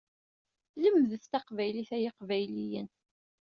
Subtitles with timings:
[0.81, 2.87] Lemdet taqbaylit ay iqbayliyen!